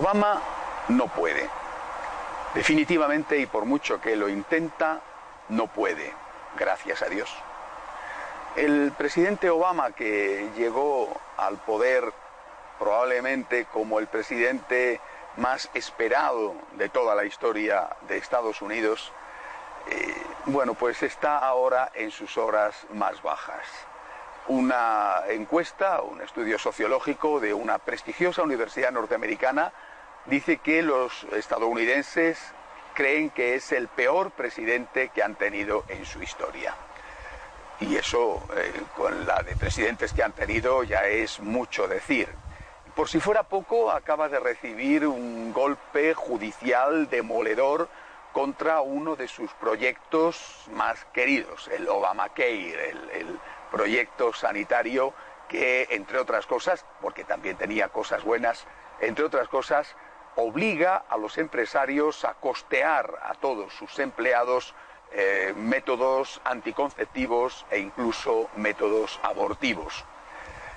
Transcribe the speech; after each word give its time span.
Obama 0.00 0.40
no 0.88 1.08
puede. 1.08 1.46
Definitivamente 2.54 3.36
y 3.36 3.44
por 3.44 3.66
mucho 3.66 4.00
que 4.00 4.16
lo 4.16 4.30
intenta, 4.30 4.98
no 5.50 5.66
puede. 5.66 6.10
Gracias 6.56 7.02
a 7.02 7.10
Dios. 7.10 7.30
El 8.56 8.92
presidente 8.96 9.50
Obama 9.50 9.90
que 9.92 10.48
llegó 10.56 11.20
al 11.36 11.58
poder 11.58 12.14
probablemente 12.78 13.66
como 13.66 13.98
el 13.98 14.06
presidente 14.06 15.02
más 15.36 15.68
esperado 15.74 16.54
de 16.72 16.88
toda 16.88 17.14
la 17.14 17.26
historia 17.26 17.90
de 18.08 18.16
Estados 18.16 18.62
Unidos, 18.62 19.12
eh, 19.90 20.14
bueno, 20.46 20.72
pues 20.72 21.02
está 21.02 21.36
ahora 21.36 21.92
en 21.94 22.10
sus 22.10 22.38
horas 22.38 22.86
más 22.94 23.20
bajas. 23.20 23.66
Una 24.48 25.24
encuesta, 25.28 26.00
un 26.00 26.22
estudio 26.22 26.58
sociológico 26.58 27.38
de 27.38 27.52
una 27.52 27.76
prestigiosa 27.76 28.42
universidad 28.42 28.92
norteamericana 28.92 29.74
dice 30.26 30.58
que 30.58 30.82
los 30.82 31.24
estadounidenses 31.32 32.38
creen 32.94 33.30
que 33.30 33.54
es 33.54 33.72
el 33.72 33.88
peor 33.88 34.30
presidente 34.32 35.10
que 35.14 35.22
han 35.22 35.34
tenido 35.36 35.84
en 35.88 36.04
su 36.04 36.22
historia. 36.22 36.74
Y 37.80 37.96
eso, 37.96 38.42
eh, 38.56 38.72
con 38.96 39.26
la 39.26 39.42
de 39.42 39.56
presidentes 39.56 40.12
que 40.12 40.22
han 40.22 40.32
tenido, 40.32 40.82
ya 40.82 41.06
es 41.06 41.40
mucho 41.40 41.88
decir. 41.88 42.28
Por 42.94 43.08
si 43.08 43.20
fuera 43.20 43.44
poco, 43.44 43.90
acaba 43.90 44.28
de 44.28 44.38
recibir 44.38 45.06
un 45.06 45.52
golpe 45.52 46.12
judicial 46.12 47.08
demoledor 47.08 47.88
contra 48.32 48.80
uno 48.82 49.16
de 49.16 49.28
sus 49.28 49.52
proyectos 49.54 50.66
más 50.72 51.04
queridos, 51.06 51.68
el 51.68 51.88
Obamacare, 51.88 52.90
el, 52.90 53.10
el 53.10 53.40
proyecto 53.70 54.32
sanitario 54.34 55.14
que, 55.48 55.88
entre 55.90 56.18
otras 56.18 56.46
cosas, 56.46 56.84
porque 57.00 57.24
también 57.24 57.56
tenía 57.56 57.88
cosas 57.88 58.22
buenas, 58.22 58.66
entre 59.00 59.24
otras 59.24 59.48
cosas, 59.48 59.96
obliga 60.36 61.04
a 61.08 61.16
los 61.16 61.38
empresarios 61.38 62.24
a 62.24 62.34
costear 62.34 63.18
a 63.22 63.34
todos 63.34 63.72
sus 63.74 63.98
empleados 63.98 64.74
eh, 65.12 65.52
métodos 65.56 66.40
anticonceptivos 66.44 67.66
e 67.70 67.78
incluso 67.78 68.48
métodos 68.56 69.18
abortivos. 69.22 70.04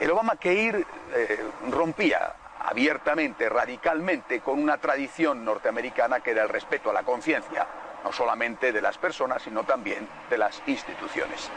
El 0.00 0.10
Obamacare 0.10 0.86
eh, 1.14 1.44
rompía 1.70 2.34
abiertamente, 2.60 3.48
radicalmente, 3.48 4.40
con 4.40 4.58
una 4.58 4.78
tradición 4.78 5.44
norteamericana 5.44 6.20
que 6.20 6.30
era 6.30 6.44
el 6.44 6.48
respeto 6.48 6.90
a 6.90 6.94
la 6.94 7.02
conciencia, 7.02 7.66
no 8.02 8.12
solamente 8.12 8.72
de 8.72 8.80
las 8.80 8.96
personas, 8.96 9.42
sino 9.42 9.64
también 9.64 10.08
de 10.30 10.38
las 10.38 10.62
instituciones. 10.66 11.50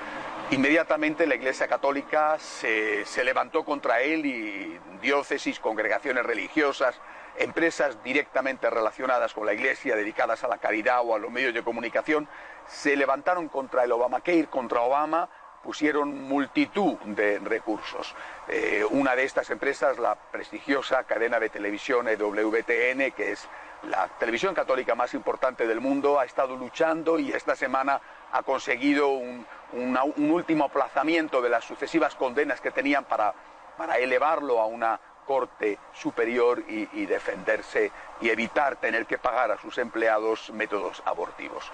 Inmediatamente 0.52 1.26
la 1.26 1.36
Iglesia 1.36 1.68
Católica 1.68 2.38
se, 2.38 3.06
se 3.06 3.24
levantó 3.24 3.64
contra 3.64 4.02
él 4.02 4.26
y 4.26 4.80
diócesis, 5.02 5.60
congregaciones 5.60 6.26
religiosas, 6.26 7.00
empresas 7.38 8.04
directamente 8.04 8.70
relacionadas 8.70 9.34
con 9.34 9.46
la 9.46 9.54
Iglesia, 9.54 9.96
dedicadas 9.96 10.44
a 10.44 10.48
la 10.48 10.58
caridad 10.58 11.02
o 11.04 11.16
a 11.16 11.20
los 11.20 11.32
medios 11.32 11.54
de 11.54 11.64
comunicación, 11.64 12.28
se 12.68 12.96
levantaron 12.96 13.48
contra 13.48 13.84
el 13.84 13.92
Obamacare, 13.92 14.48
contra 14.48 14.82
Obama, 14.82 15.30
pusieron 15.64 16.28
multitud 16.28 16.98
de 17.00 17.40
recursos. 17.40 18.16
Eh, 18.48 18.86
una 18.90 19.16
de 19.16 19.24
estas 19.24 19.50
empresas, 19.50 19.98
la 19.98 20.16
prestigiosa 20.16 21.04
cadena 21.04 21.40
de 21.40 21.50
televisión 21.50 22.08
WTN, 22.08 23.12
que 23.12 23.32
es 23.32 23.48
la 23.84 24.08
televisión 24.20 24.56
católica 24.56 24.96
más 24.96 25.14
importante 25.14 25.68
del 25.68 25.82
mundo, 25.82 26.20
ha 26.20 26.26
estado 26.26 26.56
luchando 26.56 27.20
y 27.20 27.32
esta 27.32 27.56
semana 27.56 28.00
ha 28.32 28.44
conseguido 28.44 29.10
un, 29.10 29.46
último 30.18 30.66
aplazamiento 30.66 31.42
de 31.42 31.50
las 31.50 31.66
sucesivas 31.66 32.16
condenas 32.16 32.62
que 32.62 32.72
tenían 32.72 33.04
para 33.04 33.34
elevarlo 34.00 34.60
a 34.60 34.66
una 34.66 35.00
corte 35.28 35.78
superior 35.94 36.64
y, 36.68 37.06
defenderse 37.06 37.92
y 38.22 38.30
evitar 38.30 38.78
tener 38.78 39.06
que 39.06 39.18
pagar 39.18 39.52
a 39.52 39.60
sus 39.60 39.78
empleados 39.78 40.50
métodos 40.52 41.04
abortivos. 41.06 41.70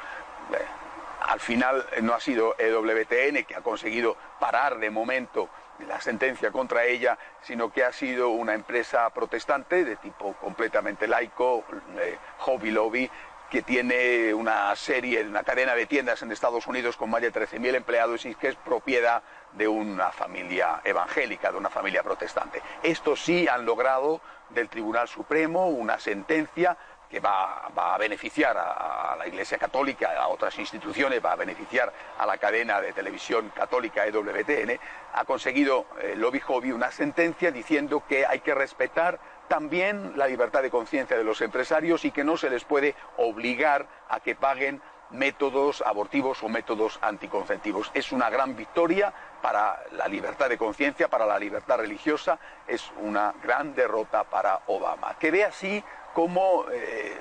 Al 1.22 1.40
final 1.40 1.86
no 2.02 2.14
ha 2.14 2.20
sido 2.20 2.56
EWTN 2.58 3.46
que 3.46 3.56
ha 3.56 3.62
conseguido 3.62 4.18
parar 4.40 4.78
de 4.80 4.90
momento 4.90 5.48
la 5.88 6.02
sentencia 6.02 6.52
contra 6.52 6.86
ella, 6.86 7.18
sino 7.42 7.72
que 7.72 7.84
ha 7.84 7.92
sido 7.92 8.30
una 8.30 8.54
empresa 8.54 9.10
protestante 9.12 9.86
de 9.86 9.96
tipo 9.96 10.34
completamente 10.34 11.08
laico, 11.08 11.64
eh, 12.00 12.18
Hobby 12.40 12.72
Lobby, 12.72 13.10
que 13.54 13.62
tiene 13.62 14.34
una 14.34 14.76
serie, 14.76 15.22
una 15.22 15.44
cadena 15.44 15.76
de 15.76 15.86
tiendas 15.86 16.24
en 16.24 16.32
Estados 16.32 16.66
Unidos 16.66 16.98
con 16.98 17.12
más 17.12 17.22
de 17.22 17.32
13.000 17.32 17.76
empleados 17.76 18.26
y 18.26 18.34
que 18.34 18.48
es 18.48 18.56
propiedad 18.56 19.22
de 19.52 19.68
una 19.68 20.12
familia 20.12 20.82
evangélica, 20.84 21.52
de 21.52 21.60
una 21.60 21.70
familia 21.70 22.02
protestante. 22.02 22.64
Estos 22.82 23.24
sí 23.24 23.48
han 23.48 23.64
logrado 23.64 24.22
del 24.50 24.70
Tribunal 24.70 25.08
Supremo 25.08 25.68
una 25.68 26.00
sentencia 26.00 26.76
que 27.08 27.20
va, 27.20 27.68
a 27.68 27.98
beneficiar 28.00 28.58
a, 28.58 29.16
la 29.20 29.28
Iglesia 29.28 29.60
Católica, 29.60 30.20
a 30.20 30.30
otras 30.30 30.58
instituciones, 30.58 31.24
va 31.24 31.34
a 31.34 31.36
beneficiar 31.36 31.94
a 32.18 32.26
la 32.26 32.40
cadena 32.40 32.82
de 32.82 32.92
televisión 32.92 33.52
católica 33.56 34.08
EWTN, 34.08 34.80
ha 35.14 35.26
conseguido 35.26 35.86
eh, 36.02 36.16
Lobby 36.18 36.40
Hobby 36.40 36.72
una 36.72 36.90
sentencia 36.90 37.52
diciendo 37.52 38.04
que 38.10 38.26
hay 38.26 38.40
que 38.40 38.56
respetar 38.56 39.20
también 39.48 40.14
la 40.16 40.28
libertad 40.28 40.62
de 40.62 40.72
conciencia 40.72 41.18
de 41.18 41.24
los 41.24 41.42
empresarios 41.42 42.06
y 42.06 42.12
que 42.12 42.24
no 42.24 42.38
se 42.38 42.50
les 42.50 42.64
puede 42.64 42.96
obligar 43.18 43.88
a 44.10 44.20
que 44.20 44.36
paguen 44.36 44.82
métodos 45.12 45.84
abortivos 45.86 46.44
o 46.44 46.50
métodos 46.50 47.00
anticonceptivos. 47.02 47.92
Es 47.94 48.12
una 48.12 48.30
gran 48.30 48.56
victoria 48.56 49.14
para 49.42 49.84
la 49.92 50.08
libertad 50.08 50.50
de 50.50 50.58
conciencia, 50.58 51.08
para 51.08 51.26
la 51.26 51.38
libertad 51.38 51.78
religiosa, 51.78 52.40
es 52.68 52.92
una 53.02 53.34
gran 53.44 53.76
derrota 53.76 54.24
para 54.24 54.62
Obama. 54.68 55.16
Que 55.20 55.32
ve 55.32 55.46
así 55.46 55.84
como 56.14 56.66
eh, 56.72 57.18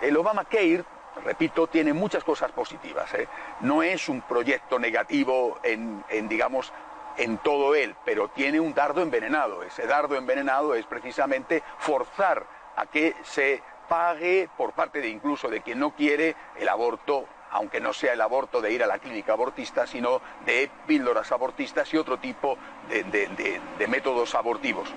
el 0.00 0.16
Obamacare, 0.16 0.84
repito, 1.24 1.66
tiene 1.68 1.92
muchas 1.92 2.24
cosas 2.24 2.50
positivas. 2.52 3.12
¿eh? 3.14 3.28
No 3.60 3.82
es 3.82 4.08
un 4.08 4.22
proyecto 4.22 4.78
negativo 4.78 5.58
en, 5.62 6.04
en 6.08 6.28
digamos, 6.28 6.72
en 7.16 7.38
todo 7.38 7.74
él, 7.74 7.94
pero 8.04 8.28
tiene 8.28 8.60
un 8.60 8.74
dardo 8.74 9.02
envenenado. 9.02 9.62
Ese 9.62 9.86
dardo 9.86 10.16
envenenado 10.16 10.74
es 10.74 10.86
precisamente 10.86 11.62
forzar 11.78 12.46
a 12.76 12.86
que 12.86 13.14
se 13.22 13.62
pague 13.88 14.48
por 14.56 14.72
parte 14.72 15.00
de 15.00 15.08
incluso 15.08 15.48
de 15.48 15.62
quien 15.62 15.78
no 15.78 15.94
quiere 15.94 16.34
el 16.56 16.68
aborto, 16.68 17.26
aunque 17.50 17.80
no 17.80 17.92
sea 17.92 18.12
el 18.12 18.20
aborto 18.20 18.60
de 18.60 18.72
ir 18.72 18.82
a 18.82 18.86
la 18.86 18.98
clínica 18.98 19.32
abortista, 19.32 19.86
sino 19.86 20.20
de 20.44 20.70
píldoras 20.86 21.30
abortistas 21.32 21.92
y 21.94 21.96
otro 21.96 22.18
tipo 22.18 22.58
de, 22.88 23.88
métodos 23.88 24.34
abortivos. 24.34 24.92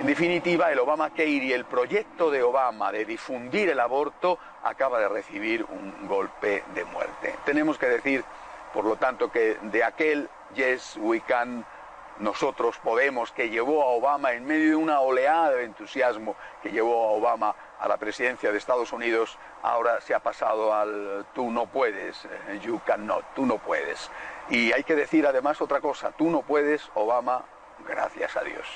En 0.00 0.06
definitiva, 0.06 0.72
el 0.72 0.80
Obamacare 0.80 1.28
y 1.28 1.52
el 1.52 1.64
proyecto 1.64 2.30
de 2.30 2.42
Obama 2.42 2.90
de 2.90 3.04
difundir 3.04 3.68
el 3.68 3.78
aborto 3.78 4.38
acaba 4.64 4.98
de 4.98 5.08
recibir 5.08 5.64
un 5.64 6.08
golpe 6.08 6.64
de 6.74 6.84
muerte. 6.86 7.36
Tenemos 7.44 7.78
que 7.78 7.86
decir, 7.86 8.24
por 8.72 8.84
lo 8.84 8.96
tanto, 8.96 9.30
que 9.30 9.58
de 9.62 9.84
aquel 9.84 10.28
Yes 10.54 10.96
We 11.00 11.20
Can, 11.20 11.64
nosotros 12.18 12.78
podemos, 12.78 13.32
que 13.32 13.48
llevó 13.48 13.82
a 13.82 13.86
Obama 13.86 14.32
en 14.32 14.44
medio 14.44 14.70
de 14.70 14.76
una 14.76 15.00
oleada 15.00 15.50
de 15.50 15.64
entusiasmo 15.64 16.36
que 16.62 16.70
llevó 16.70 17.08
a 17.08 17.12
Obama 17.12 17.54
a 17.78 17.88
la 17.88 17.96
presidencia 17.96 18.52
de 18.52 18.58
Estados 18.58 18.92
Unidos, 18.92 19.38
ahora 19.62 20.00
se 20.00 20.14
ha 20.14 20.20
pasado 20.20 20.72
al 20.72 21.26
tú 21.34 21.50
no 21.50 21.66
puedes, 21.66 22.24
eh, 22.24 22.60
you 22.62 22.80
cannot, 22.86 23.24
tú 23.34 23.44
no 23.44 23.58
puedes. 23.58 24.10
Y 24.50 24.72
hay 24.72 24.84
que 24.84 24.94
decir 24.94 25.26
además 25.26 25.60
otra 25.60 25.80
cosa, 25.80 26.12
tú 26.12 26.30
no 26.30 26.42
puedes, 26.42 26.90
Obama, 26.94 27.44
gracias 27.88 28.36
a 28.36 28.42
Dios. 28.42 28.66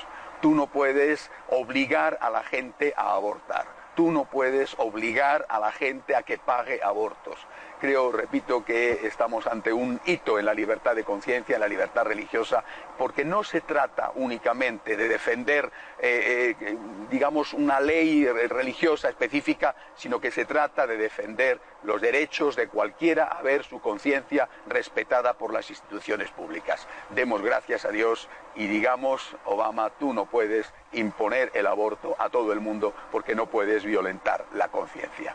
Tú 0.41 0.55
no 0.55 0.67
puedes 0.67 1.31
obligar 1.49 2.19
a 2.21 2.31
la 2.31 2.43
gente 2.43 2.95
a 2.97 3.13
abortar. 3.13 3.67
Tú 3.95 4.11
no 4.11 4.27
puedes 4.27 4.75
obligar 4.79 5.47
a 5.49 5.59
la 5.59 5.73
gente 5.73 6.15
a 6.15 6.23
que 6.23 6.37
pague 6.37 6.83
abortos. 6.83 7.39
Creo, 7.79 8.11
repito, 8.11 8.65
que 8.65 9.07
estamos 9.07 9.47
ante 9.47 9.71
un 9.71 10.01
hito 10.07 10.39
en 10.39 10.47
la 10.47 10.55
libertad 10.55 10.95
de 10.97 11.05
conciencia, 11.05 11.57
en 11.57 11.61
la 11.61 11.69
libertad 11.69 12.05
religiosa, 12.05 12.65
porque 12.97 13.23
no 13.25 13.45
se 13.45 13.61
trata 13.61 14.13
únicamente 14.15 14.97
de 14.97 15.09
defender, 15.09 15.71
eh, 15.99 16.55
eh, 16.59 16.79
digamos, 17.11 17.53
una 17.53 17.79
ley 17.81 18.27
religiosa 18.27 19.11
específica, 19.11 19.75
sino 19.95 20.21
que 20.21 20.31
se 20.31 20.47
trata 20.47 20.87
de 20.87 20.97
defender 20.97 21.61
los 21.83 22.01
derechos 22.01 22.57
de 22.57 22.69
cualquiera 22.69 23.25
a 23.25 23.43
ver 23.43 23.63
su 23.63 23.81
conciencia 23.81 24.49
respetada 24.67 25.35
por 25.35 25.53
las 25.53 25.69
instituciones 25.69 26.31
públicas. 26.31 26.89
Demos 27.11 27.43
gracias 27.43 27.85
a 27.85 27.91
Dios 27.91 28.29
y 28.55 28.67
digamos, 28.67 29.37
Obama, 29.45 29.91
tú 29.91 30.15
no 30.15 30.25
puedes 30.25 30.73
imponer 30.93 31.51
el 31.55 31.67
aborto 31.67 32.17
a 32.19 32.31
todo 32.31 32.53
el 32.55 32.61
mundo 32.61 32.95
porque 33.13 33.35
no 33.35 33.47
puedes 33.47 33.85
violentar 33.85 34.47
la 34.55 34.69
conciencia. 34.69 35.35